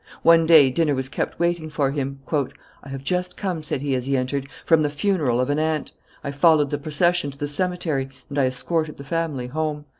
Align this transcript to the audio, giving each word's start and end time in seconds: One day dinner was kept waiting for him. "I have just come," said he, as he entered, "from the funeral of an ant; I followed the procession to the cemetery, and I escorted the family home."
One 0.23 0.47
day 0.47 0.71
dinner 0.71 0.95
was 0.95 1.07
kept 1.07 1.37
waiting 1.39 1.69
for 1.69 1.91
him. 1.91 2.21
"I 2.81 2.89
have 2.89 3.03
just 3.03 3.37
come," 3.37 3.61
said 3.61 3.83
he, 3.83 3.93
as 3.93 4.07
he 4.07 4.17
entered, 4.17 4.47
"from 4.65 4.81
the 4.81 4.89
funeral 4.89 5.39
of 5.39 5.51
an 5.51 5.59
ant; 5.59 5.91
I 6.23 6.31
followed 6.31 6.71
the 6.71 6.79
procession 6.79 7.29
to 7.29 7.37
the 7.37 7.47
cemetery, 7.47 8.09
and 8.27 8.39
I 8.39 8.47
escorted 8.47 8.97
the 8.97 9.03
family 9.03 9.45
home." 9.45 9.85